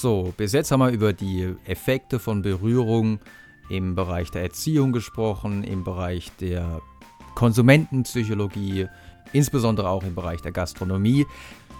[0.00, 3.18] So, bis jetzt haben wir über die Effekte von Berührung
[3.68, 6.80] im Bereich der Erziehung gesprochen, im Bereich der
[7.34, 8.86] Konsumentenpsychologie,
[9.34, 11.26] insbesondere auch im Bereich der Gastronomie.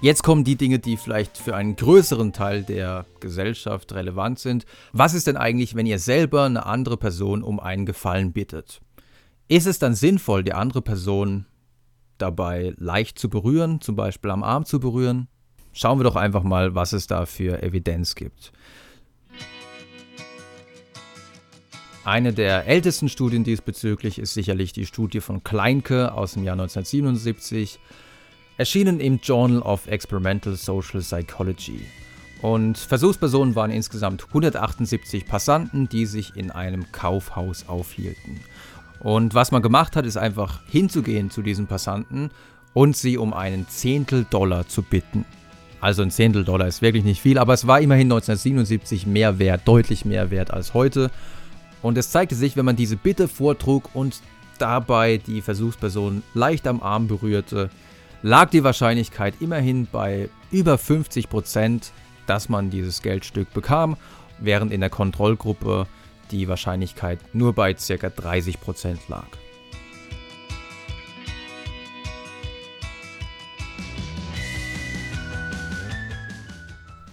[0.03, 4.67] Jetzt kommen die Dinge, die vielleicht für einen größeren Teil der Gesellschaft relevant sind.
[4.93, 8.83] Was ist denn eigentlich, wenn ihr selber eine andere Person um einen Gefallen bittet?
[9.49, 11.47] Ist es dann sinnvoll, die andere Person
[12.19, 15.29] dabei leicht zu berühren, zum Beispiel am Arm zu berühren?
[15.73, 18.53] Schauen wir doch einfach mal, was es da für Evidenz gibt.
[22.05, 27.79] Eine der ältesten Studien diesbezüglich ist sicherlich die Studie von Kleinke aus dem Jahr 1977
[28.57, 31.87] erschienen im Journal of Experimental Social Psychology.
[32.43, 38.41] Und Versuchspersonen waren insgesamt 178 Passanten, die sich in einem Kaufhaus aufhielten.
[39.01, 42.31] Und was man gemacht hat, ist einfach hinzugehen zu diesen Passanten
[42.73, 45.25] und sie um einen Zehntel Dollar zu bitten.
[45.81, 49.63] Also ein Zehntel Dollar ist wirklich nicht viel, aber es war immerhin 1977 mehr wert,
[49.65, 51.11] deutlich mehr wert als heute.
[51.83, 54.21] Und es zeigte sich, wenn man diese Bitte vortrug und
[54.59, 57.71] dabei die Versuchsperson leicht am Arm berührte,
[58.23, 61.93] lag die Wahrscheinlichkeit immerhin bei über 50 Prozent,
[62.27, 63.97] dass man dieses Geldstück bekam,
[64.39, 65.87] während in der Kontrollgruppe
[66.31, 68.11] die Wahrscheinlichkeit nur bei ca.
[68.11, 69.27] 30 Prozent lag.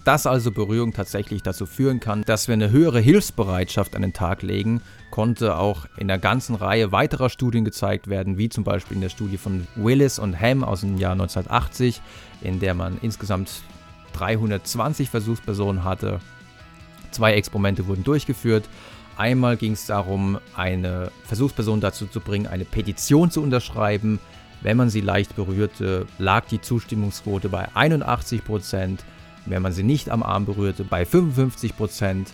[0.08, 4.40] Dass also Berührung tatsächlich dazu führen kann, dass wir eine höhere Hilfsbereitschaft an den Tag
[4.40, 9.02] legen, konnte auch in der ganzen Reihe weiterer Studien gezeigt werden, wie zum Beispiel in
[9.02, 12.00] der Studie von Willis und Ham aus dem Jahr 1980,
[12.40, 13.50] in der man insgesamt
[14.14, 16.20] 320 Versuchspersonen hatte.
[17.10, 18.66] Zwei Experimente wurden durchgeführt.
[19.18, 24.20] Einmal ging es darum, eine Versuchsperson dazu zu bringen, eine Petition zu unterschreiben.
[24.62, 29.04] Wenn man sie leicht berührte, lag die Zustimmungsquote bei 81 Prozent
[29.50, 32.32] wenn man sie nicht am Arm berührte, bei 55 Prozent.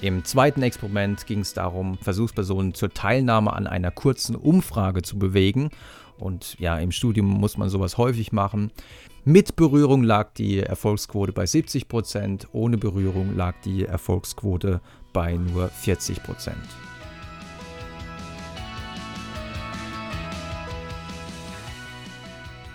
[0.00, 5.70] Im zweiten Experiment ging es darum, Versuchspersonen zur Teilnahme an einer kurzen Umfrage zu bewegen.
[6.18, 8.70] Und ja, im Studium muss man sowas häufig machen.
[9.24, 14.80] Mit Berührung lag die Erfolgsquote bei 70 Prozent, ohne Berührung lag die Erfolgsquote
[15.12, 16.22] bei nur 40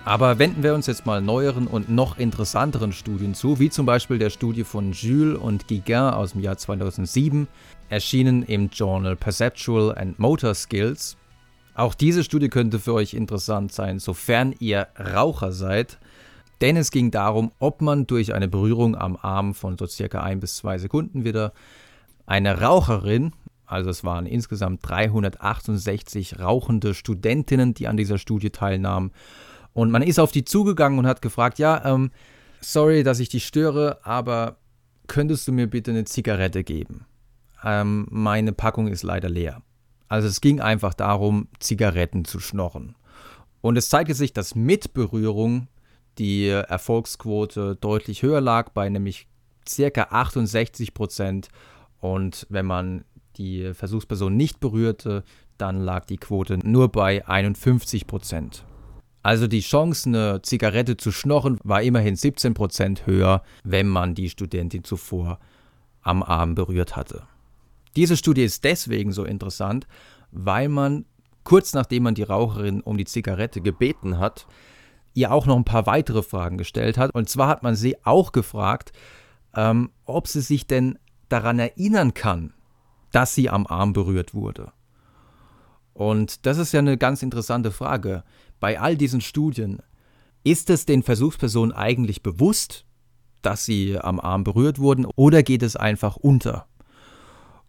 [0.07, 4.17] Aber wenden wir uns jetzt mal neueren und noch interessanteren Studien zu, wie zum Beispiel
[4.17, 7.49] der Studie von Jules und Guiguin aus dem Jahr 2007,
[7.89, 11.17] erschienen im Journal Perceptual and Motor Skills.
[11.75, 15.97] Auch diese Studie könnte für euch interessant sein, sofern ihr Raucher seid,
[16.61, 20.39] denn es ging darum, ob man durch eine Berührung am Arm von so circa ein
[20.39, 21.51] bis zwei Sekunden wieder
[22.25, 23.33] eine Raucherin,
[23.65, 29.11] also es waren insgesamt 368 rauchende Studentinnen, die an dieser Studie teilnahmen,
[29.77, 32.09] und man ist auf die zugegangen und hat gefragt, ja, ähm,
[32.61, 34.57] sorry, dass ich dich störe, aber
[35.05, 37.05] könntest du mir bitte eine Zigarette geben?
[37.63, 39.61] Ähm, meine Packung ist leider leer.
[40.07, 42.95] Also es ging einfach darum, Zigaretten zu schnorren.
[43.61, 45.67] Und es zeigte sich, dass mit Berührung
[46.17, 49.27] die Erfolgsquote deutlich höher lag, bei nämlich
[49.69, 51.49] circa 68 Prozent.
[51.99, 53.05] Und wenn man
[53.35, 55.23] die Versuchsperson nicht berührte,
[55.59, 58.65] dann lag die Quote nur bei 51 Prozent.
[59.27, 64.85] Also die Chance, eine Zigarette zu schnorren, war immerhin 17% höher, wenn man die Studentin
[64.85, 65.39] zuvor
[66.01, 67.23] am Arm berührt hatte.
[67.97, 69.85] Diese Studie ist deswegen so interessant,
[70.31, 71.03] weil man
[71.43, 74.47] kurz nachdem man die Raucherin um die Zigarette gebeten hat,
[75.13, 77.13] ihr auch noch ein paar weitere Fragen gestellt hat.
[77.13, 78.93] Und zwar hat man sie auch gefragt,
[79.57, 82.53] ähm, ob sie sich denn daran erinnern kann,
[83.11, 84.71] dass sie am Arm berührt wurde.
[85.97, 88.23] Und das ist ja eine ganz interessante Frage
[88.59, 89.81] bei all diesen Studien,
[90.43, 92.85] ist es den Versuchspersonen eigentlich bewusst,
[93.41, 96.67] dass sie am Arm berührt wurden oder geht es einfach unter?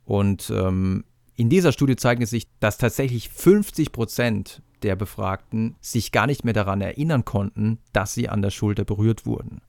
[0.05, 1.05] Und ähm,
[1.37, 6.45] in dieser Studie zeigt es sich, dass tatsächlich 50 Prozent der Befragten sich gar nicht
[6.45, 9.63] mehr daran erinnern konnten, dass sie an der Schulter berührt wurden.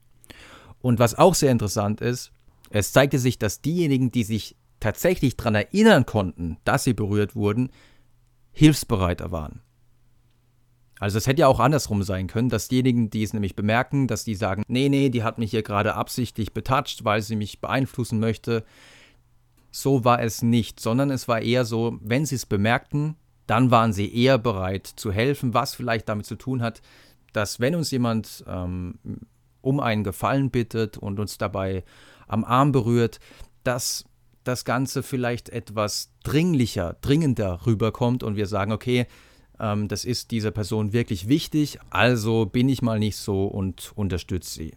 [0.82, 2.30] Und was auch sehr interessant ist,
[2.68, 7.70] es zeigte sich, dass diejenigen, die sich tatsächlich daran erinnern konnten, dass sie berührt wurden,
[8.52, 9.60] hilfsbereiter waren.
[10.98, 14.24] Also es hätte ja auch andersrum sein können, dass diejenigen, die es nämlich bemerken, dass
[14.24, 18.20] die sagen, nee, nee, die hat mich hier gerade absichtlich betatscht, weil sie mich beeinflussen
[18.20, 18.64] möchte.
[19.70, 23.16] So war es nicht, sondern es war eher so, wenn sie es bemerkten,
[23.46, 26.82] dann waren sie eher bereit zu helfen, was vielleicht damit zu tun hat,
[27.32, 28.98] dass wenn uns jemand ähm,
[29.62, 31.82] um einen Gefallen bittet und uns dabei
[32.28, 33.20] am Arm berührt,
[33.64, 34.04] dass
[34.44, 39.06] das Ganze vielleicht etwas dringlicher, dringender rüberkommt und wir sagen, okay,
[39.58, 44.50] ähm, das ist dieser Person wirklich wichtig, also bin ich mal nicht so und unterstütze
[44.50, 44.72] sie.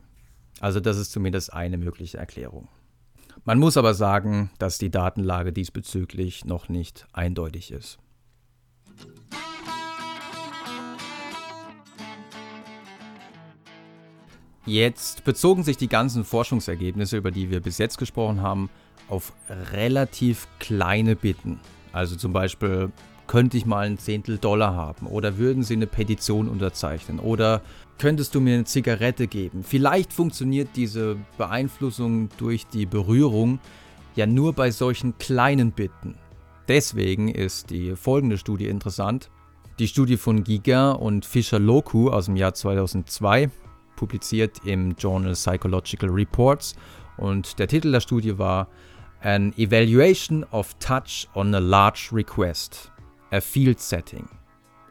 [0.60, 2.68] Also das ist zumindest eine mögliche Erklärung.
[3.46, 7.98] Man muss aber sagen, dass die Datenlage diesbezüglich noch nicht eindeutig ist.
[14.66, 18.70] Jetzt bezogen sich die ganzen Forschungsergebnisse, über die wir bis jetzt gesprochen haben,
[19.10, 19.34] auf
[19.72, 21.60] relativ kleine Bitten.
[21.92, 22.92] Also zum Beispiel,
[23.28, 25.08] könnte ich mal ein Zehntel Dollar haben?
[25.08, 27.20] Oder würden Sie eine Petition unterzeichnen?
[27.20, 27.62] Oder
[27.98, 29.64] könntest du mir eine Zigarette geben?
[29.64, 33.60] Vielleicht funktioniert diese Beeinflussung durch die Berührung
[34.16, 36.16] ja nur bei solchen kleinen Bitten.
[36.68, 39.30] Deswegen ist die folgende Studie interessant.
[39.80, 43.50] Die Studie von Guiguin und Fischer-Loku aus dem Jahr 2002
[43.96, 46.76] publiziert im Journal Psychological Reports
[47.18, 48.68] und der Titel der Studie war
[49.24, 52.92] An Evaluation of Touch on a Large Request,
[53.32, 54.28] a Field Setting.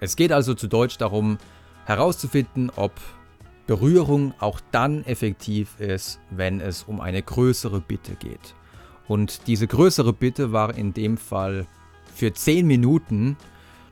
[0.00, 1.36] Es geht also zu Deutsch darum,
[1.84, 2.92] herauszufinden, ob
[3.66, 8.54] Berührung auch dann effektiv ist, wenn es um eine größere Bitte geht.
[9.06, 11.66] Und diese größere Bitte war in dem Fall
[12.14, 13.36] für 10 Minuten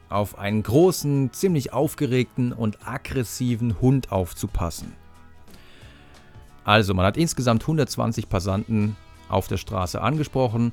[0.08, 4.94] auf einen großen, ziemlich aufgeregten und aggressiven Hund aufzupassen.
[6.64, 8.96] Also, man hat insgesamt 120 Passanten
[9.30, 10.72] auf der Straße angesprochen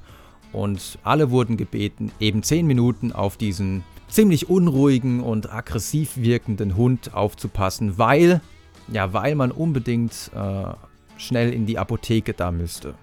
[0.54, 7.13] und alle wurden gebeten, eben 10 Minuten auf diesen ziemlich unruhigen und aggressiv wirkenden Hund
[7.13, 8.42] aufzupassen, weil,
[8.88, 10.74] ja, weil man unbedingt äh,
[11.18, 12.95] schnell in die Apotheke da müsste.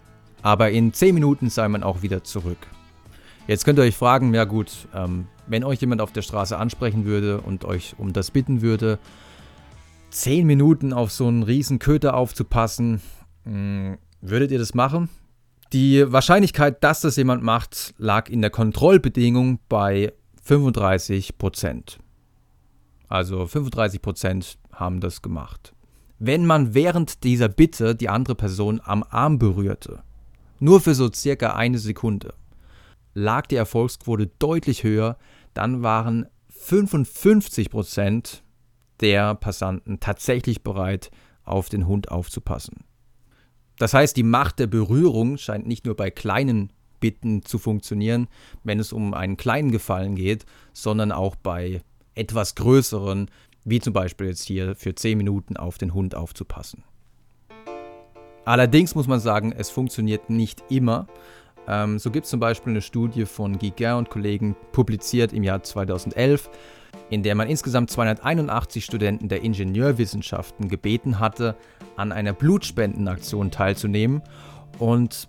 [0.42, 2.58] Aber in 10 Minuten sei man auch wieder zurück.
[3.46, 7.04] Jetzt könnt ihr euch fragen, ja gut, ähm, wenn euch jemand auf der Straße ansprechen
[7.04, 8.98] würde und euch um das bitten würde,
[10.10, 13.02] 10 Minuten auf so einen riesen Köter aufzupassen,
[13.44, 15.10] hm, würdet ihr das machen?
[15.72, 20.12] Die Wahrscheinlichkeit, dass das jemand macht, lag in der Kontrollbedingung bei
[20.42, 21.98] 35 Prozent.
[23.08, 25.74] Also 35 Prozent haben das gemacht.
[26.18, 30.02] Wenn man während dieser Bitte die andere Person am Arm berührte,
[30.60, 32.34] nur für so circa eine Sekunde,
[33.14, 35.16] lag die Erfolgsquote deutlich höher,
[35.54, 38.42] dann waren 55 Prozent
[39.00, 41.10] der Passanten tatsächlich bereit,
[41.44, 42.84] auf den Hund aufzupassen.
[43.78, 48.28] Das heißt, die Macht der Berührung scheint nicht nur bei kleinen Bitten zu funktionieren,
[48.62, 51.82] wenn es um einen kleinen Gefallen geht, sondern auch bei
[52.14, 53.30] etwas größeren,
[53.64, 56.84] wie zum Beispiel jetzt hier für 10 Minuten auf den Hund aufzupassen.
[58.44, 61.06] Allerdings muss man sagen, es funktioniert nicht immer.
[61.66, 65.62] Ähm, so gibt es zum Beispiel eine Studie von Guiguin und Kollegen, publiziert im Jahr
[65.62, 66.50] 2011,
[67.10, 71.56] in der man insgesamt 281 Studenten der Ingenieurwissenschaften gebeten hatte,
[71.96, 74.22] an einer Blutspendenaktion teilzunehmen.
[74.78, 75.28] Und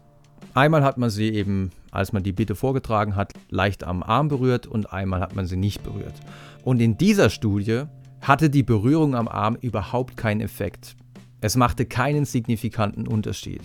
[0.54, 4.68] einmal hat man sie eben, als man die Bitte vorgetragen hat, leicht am Arm berührt
[4.68, 6.16] und einmal hat man sie nicht berührt.
[6.64, 7.84] Und in dieser Studie
[8.22, 10.96] hatte die Berührung am Arm überhaupt keinen Effekt.
[11.42, 13.62] Es machte keinen signifikanten Unterschied.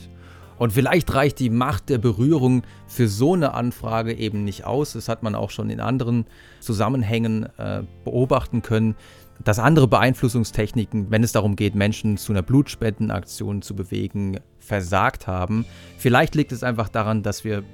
[0.61, 4.93] Und vielleicht reicht die Macht der Berührung für so eine Anfrage eben nicht aus.
[4.93, 6.27] Das hat man auch schon in anderen
[6.61, 8.95] Zusammenhängen äh, beobachten können,
[9.43, 15.65] dass andere Beeinflussungstechniken, wenn es darum geht, Menschen zu einer Blutspendenaktion zu bewegen, versagt haben.
[15.97, 17.65] Vielleicht liegt es einfach daran, dass wir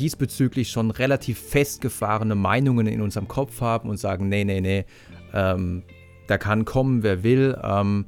[0.00, 4.86] diesbezüglich schon relativ festgefahrene Meinungen in unserem Kopf haben und sagen, nee, nee, nee,
[5.32, 5.84] ähm,
[6.26, 7.56] da kann kommen, wer will.
[7.62, 8.06] Ähm,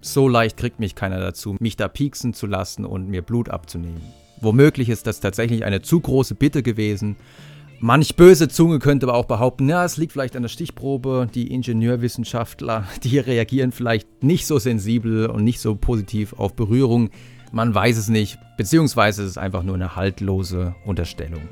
[0.00, 4.00] so leicht kriegt mich keiner dazu, mich da pieksen zu lassen und mir Blut abzunehmen.
[4.40, 7.16] Womöglich ist das tatsächlich eine zu große Bitte gewesen.
[7.78, 11.28] Manch böse Zunge könnte aber auch behaupten, ja, es liegt vielleicht an der Stichprobe.
[11.34, 17.10] Die Ingenieurwissenschaftler, die reagieren vielleicht nicht so sensibel und nicht so positiv auf Berührung.
[17.52, 21.42] Man weiß es nicht, beziehungsweise es ist einfach nur eine haltlose Unterstellung.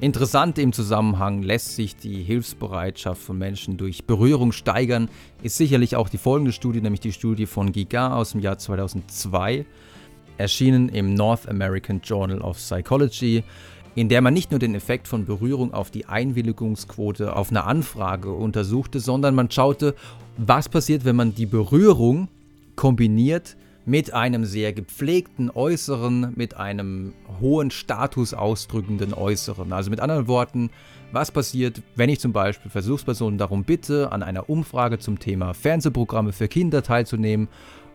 [0.00, 5.08] Interessant im Zusammenhang lässt sich die Hilfsbereitschaft von Menschen durch Berührung steigern,
[5.42, 9.66] ist sicherlich auch die folgende Studie, nämlich die Studie von Giga aus dem Jahr 2002,
[10.36, 13.42] erschienen im North American Journal of Psychology,
[13.96, 18.30] in der man nicht nur den Effekt von Berührung auf die Einwilligungsquote auf eine Anfrage
[18.30, 19.96] untersuchte, sondern man schaute,
[20.36, 22.28] was passiert, wenn man die Berührung
[22.76, 23.67] kombiniert mit
[24.12, 29.72] einem sehr gepflegten Äußeren, mit einem hohen Status ausdrückenden Äußeren.
[29.72, 30.70] Also mit anderen Worten,
[31.10, 36.32] was passiert, wenn ich zum Beispiel Versuchspersonen darum bitte, an einer Umfrage zum Thema Fernsehprogramme
[36.32, 37.48] für Kinder teilzunehmen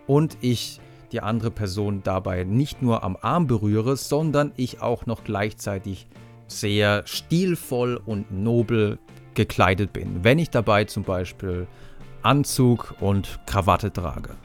[0.07, 0.79] und ich
[1.11, 6.07] die andere Person dabei nicht nur am Arm berühre, sondern ich auch noch gleichzeitig
[6.47, 8.97] sehr stilvoll und nobel
[9.35, 11.67] gekleidet bin, wenn ich dabei zum Beispiel
[12.23, 14.35] Anzug und Krawatte trage.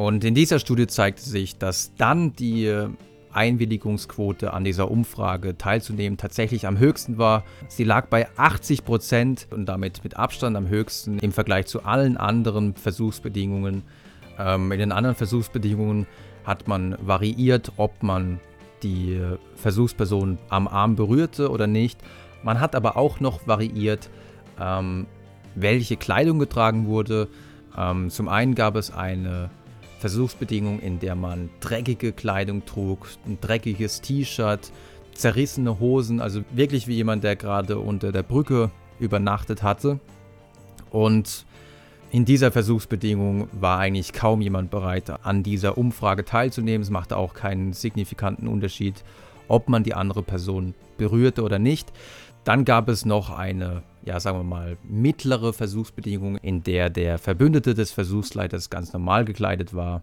[0.00, 2.74] Und in dieser Studie zeigte sich, dass dann die
[3.34, 7.44] Einwilligungsquote an dieser Umfrage teilzunehmen tatsächlich am höchsten war.
[7.68, 12.16] Sie lag bei 80 Prozent und damit mit Abstand am höchsten im Vergleich zu allen
[12.16, 13.82] anderen Versuchsbedingungen.
[14.38, 16.06] Ähm, in den anderen Versuchsbedingungen
[16.44, 18.40] hat man variiert, ob man
[18.82, 19.20] die
[19.54, 22.00] Versuchsperson am Arm berührte oder nicht.
[22.42, 24.08] Man hat aber auch noch variiert,
[24.58, 25.06] ähm,
[25.54, 27.28] welche Kleidung getragen wurde.
[27.76, 29.50] Ähm, zum einen gab es eine
[30.00, 34.72] Versuchsbedingung, in der man dreckige Kleidung trug, ein dreckiges T-Shirt,
[35.14, 40.00] zerrissene Hosen, also wirklich wie jemand, der gerade unter der Brücke übernachtet hatte.
[40.90, 41.44] Und
[42.10, 46.82] in dieser Versuchsbedingung war eigentlich kaum jemand bereit, an dieser Umfrage teilzunehmen.
[46.82, 49.04] Es machte auch keinen signifikanten Unterschied,
[49.50, 51.92] ob man die andere Person berührte oder nicht.
[52.44, 57.74] Dann gab es noch eine, ja, sagen wir mal, mittlere Versuchsbedingung, in der der Verbündete
[57.74, 60.02] des Versuchsleiters ganz normal gekleidet war.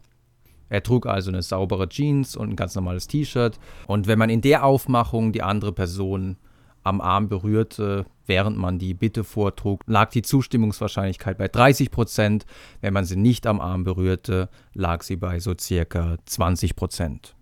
[0.69, 3.57] Er trug also eine saubere Jeans und ein ganz normales T-Shirt.
[3.87, 6.35] Und wenn man in der Aufmachung die andere Person
[6.83, 12.45] am Arm berührte, während man die Bitte vortrug, lag die Zustimmungswahrscheinlichkeit bei 30 Prozent.
[12.81, 17.36] Wenn man sie nicht am Arm berührte, lag sie bei so circa 20 Prozent.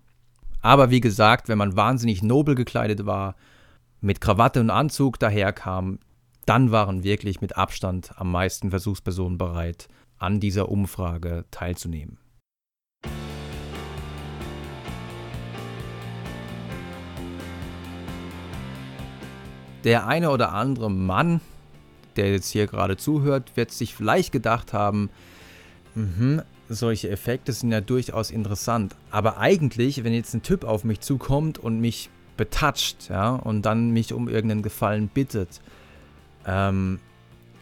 [0.65, 3.35] Aber wie gesagt, wenn man wahnsinnig nobel gekleidet war,
[4.01, 5.99] mit Krawatte und Anzug daherkam,
[6.47, 12.17] dann waren wirklich mit Abstand am meisten Versuchspersonen bereit, an dieser Umfrage teilzunehmen.
[19.83, 21.41] Der eine oder andere Mann,
[22.15, 25.11] der jetzt hier gerade zuhört, wird sich vielleicht gedacht haben,
[25.93, 28.95] mh, solche Effekte sind ja durchaus interessant.
[29.11, 33.91] Aber eigentlich, wenn jetzt ein Typ auf mich zukommt und mich betatscht, ja, und dann
[33.91, 35.61] mich um irgendeinen Gefallen bittet,
[36.45, 36.99] ähm,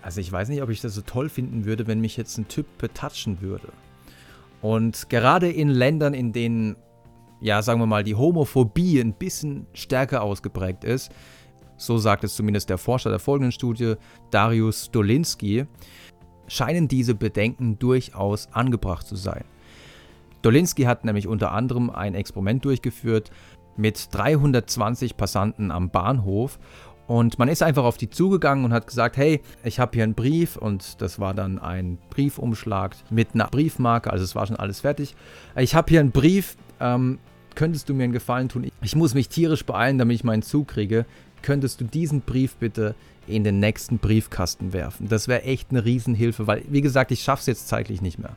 [0.02, 2.48] also ich weiß nicht, ob ich das so toll finden würde, wenn mich jetzt ein
[2.48, 3.70] Typ betatschen würde.
[4.62, 6.76] Und gerade in Ländern, in denen,
[7.42, 11.12] ja, sagen wir mal, die Homophobie ein bisschen stärker ausgeprägt ist,
[11.78, 13.96] so sagt es zumindest der Forscher der folgenden Studie,
[14.32, 15.66] Darius Dolinski,
[16.48, 19.44] scheinen diese Bedenken durchaus angebracht zu sein.
[20.42, 23.32] Dolinski hat nämlich unter anderem ein Experiment durchgeführt
[23.78, 26.60] mit 320 Passanten am Bahnhof
[27.08, 30.14] und man ist einfach auf die zugegangen und hat gesagt, hey, ich habe hier einen
[30.14, 34.82] Brief und das war dann ein Briefumschlag mit einer Briefmarke, also es war schon alles
[34.82, 35.16] fertig.
[35.58, 37.20] Ich habe hier einen Brief, ähm,
[37.56, 38.70] könntest du mir einen Gefallen tun?
[38.82, 41.06] Ich muss mich tierisch beeilen, damit ich meinen Zug kriege
[41.44, 42.96] könntest du diesen Brief bitte
[43.28, 45.08] in den nächsten Briefkasten werfen.
[45.08, 48.36] Das wäre echt eine Riesenhilfe, weil, wie gesagt, ich schaffe es jetzt zeitlich nicht mehr.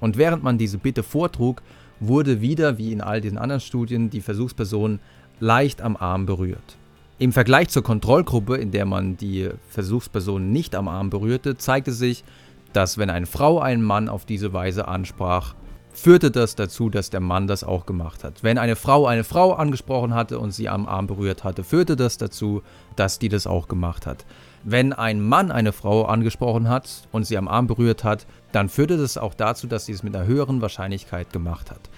[0.00, 1.62] Und während man diese Bitte vortrug,
[2.00, 4.98] wurde wieder, wie in all diesen anderen Studien, die Versuchsperson
[5.40, 6.76] leicht am Arm berührt.
[7.18, 12.24] Im Vergleich zur Kontrollgruppe, in der man die Versuchsperson nicht am Arm berührte, zeigte sich,
[12.72, 15.54] dass wenn eine Frau einen Mann auf diese Weise ansprach,
[15.92, 18.42] führte das dazu, dass der Mann das auch gemacht hat.
[18.42, 22.18] Wenn eine Frau eine Frau angesprochen hatte und sie am Arm berührt hatte, führte das
[22.18, 22.62] dazu,
[22.96, 24.24] dass die das auch gemacht hat.
[24.64, 28.96] Wenn ein Mann eine Frau angesprochen hat und sie am Arm berührt hat, dann führte
[28.96, 31.90] das auch dazu, dass sie es mit einer höheren Wahrscheinlichkeit gemacht hat.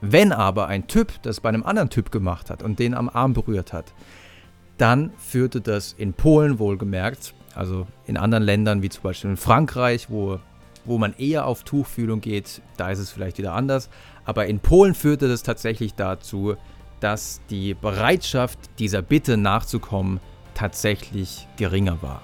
[0.00, 3.34] Wenn aber ein Typ das bei einem anderen Typ gemacht hat und den am Arm
[3.34, 3.92] berührt hat,
[4.78, 10.08] dann führte das in Polen wohlgemerkt, also in anderen Ländern wie zum Beispiel in Frankreich,
[10.08, 10.38] wo
[10.88, 13.90] wo man eher auf Tuchfühlung geht, da ist es vielleicht wieder anders.
[14.24, 16.56] Aber in Polen führte das tatsächlich dazu,
[17.00, 20.20] dass die Bereitschaft, dieser Bitte nachzukommen,
[20.54, 22.20] tatsächlich geringer war.